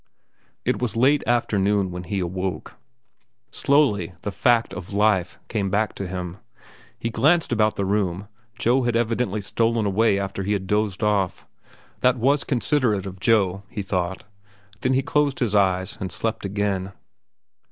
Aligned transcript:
It 0.65 0.81
was 0.81 0.95
late 0.95 1.23
afternoon 1.27 1.91
when 1.91 2.05
he 2.05 2.21
awoke. 2.21 2.73
Slowly 3.51 4.13
the 4.23 4.31
fact 4.31 4.73
of 4.73 4.91
life 4.91 5.37
came 5.47 5.69
back 5.69 5.93
to 5.93 6.07
him. 6.07 6.37
He 6.97 7.11
glanced 7.11 7.51
about 7.51 7.75
the 7.75 7.85
room. 7.85 8.27
Joe 8.57 8.81
had 8.81 8.95
evidently 8.95 9.41
stolen 9.41 9.85
away 9.85 10.17
after 10.17 10.41
he 10.41 10.53
had 10.53 10.65
dozed 10.65 11.03
off. 11.03 11.45
That 11.99 12.17
was 12.17 12.43
considerate 12.43 13.05
of 13.05 13.19
Joe, 13.19 13.61
he 13.69 13.83
thought. 13.83 14.23
Then 14.79 14.93
he 14.95 15.03
closed 15.03 15.37
his 15.37 15.53
eyes 15.53 15.97
and 15.99 16.11
slept 16.11 16.45
again. 16.45 16.93